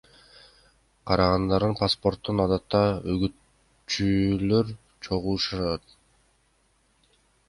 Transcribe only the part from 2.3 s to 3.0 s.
адатта